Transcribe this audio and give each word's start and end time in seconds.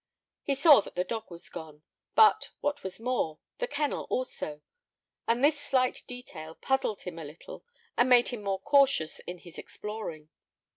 He 0.41 0.55
saw 0.55 0.81
that 0.81 0.95
the 0.95 1.03
dog 1.03 1.29
was 1.29 1.47
gone, 1.47 1.83
but, 2.15 2.49
what 2.59 2.81
was 2.81 2.99
more, 2.99 3.37
the 3.59 3.67
kennel 3.67 4.05
also, 4.09 4.63
and 5.27 5.43
this 5.43 5.61
slight 5.61 6.01
detail 6.07 6.55
puzzled 6.55 7.03
him 7.03 7.19
a 7.19 7.23
little 7.23 7.63
and 7.99 8.09
made 8.09 8.29
him 8.29 8.41
more 8.41 8.59
cautious 8.59 9.19
in 9.19 9.37
his 9.37 9.59
exploring. 9.59 10.29